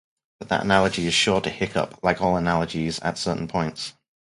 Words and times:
But 0.39 0.49
that 0.49 0.63
analogy 0.63 1.05
is 1.05 1.13
sure 1.13 1.41
to 1.41 1.49
hiccup, 1.51 1.99
like 2.01 2.23
all 2.23 2.35
analogies, 2.35 2.99
at 3.01 3.19
certain 3.19 3.47
points. 3.47 3.93